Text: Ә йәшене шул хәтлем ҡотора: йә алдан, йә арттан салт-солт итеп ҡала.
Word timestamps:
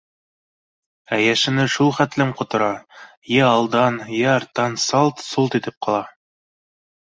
Ә 1.17 1.19
йәшене 1.25 1.65
шул 1.73 1.91
хәтлем 1.97 2.31
ҡотора: 2.39 2.71
йә 3.37 3.45
алдан, 3.51 4.01
йә 4.23 4.33
арттан 4.39 4.81
салт-солт 4.87 5.63
итеп 5.63 5.81
ҡала. 5.91 6.05